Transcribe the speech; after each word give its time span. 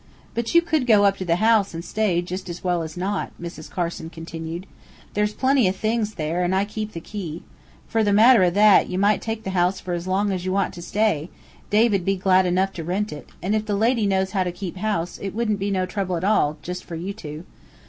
"But 0.33 0.55
you 0.55 0.63
could 0.63 0.87
go 0.87 1.05
up 1.05 1.17
to 1.17 1.25
the 1.25 1.35
house 1.35 1.75
and 1.75 1.85
stay, 1.85 2.23
jist 2.23 2.49
as 2.49 2.63
well 2.63 2.81
as 2.81 2.97
not," 2.97 3.29
Mrs. 3.39 3.69
Carson 3.69 4.09
continued. 4.09 4.65
"There's 5.13 5.31
plenty 5.35 5.69
o' 5.69 5.71
things 5.71 6.15
there, 6.15 6.43
an' 6.43 6.55
I 6.55 6.65
keep 6.65 6.93
the 6.93 6.99
key. 6.99 7.43
For 7.87 8.03
the 8.03 8.11
matter 8.11 8.41
o' 8.43 8.49
that, 8.49 8.89
ye 8.89 8.97
might 8.97 9.21
take 9.21 9.43
the 9.43 9.51
house 9.51 9.79
for 9.79 9.93
as 9.93 10.07
long 10.07 10.31
as 10.31 10.43
ye 10.43 10.49
want 10.49 10.73
to 10.73 10.81
stay; 10.81 11.29
Dave 11.69 11.91
'd 11.91 12.03
be 12.03 12.15
glad 12.17 12.47
enough 12.47 12.73
to 12.73 12.83
rent 12.83 13.13
it; 13.13 13.29
and, 13.43 13.53
if 13.53 13.67
the 13.67 13.75
lady 13.75 14.07
knows 14.07 14.31
how 14.31 14.43
to 14.43 14.51
keep 14.51 14.77
house, 14.77 15.19
it 15.21 15.35
wouldn't 15.35 15.59
be 15.59 15.69
no 15.69 15.85
trouble 15.85 16.15
at 16.17 16.23
all, 16.23 16.57
jist 16.63 16.83
for 16.83 16.95
you 16.95 17.13
two. 17.13 17.45